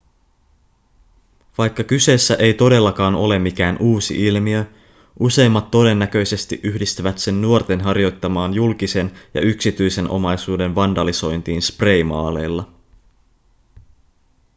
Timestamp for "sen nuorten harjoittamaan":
7.17-8.53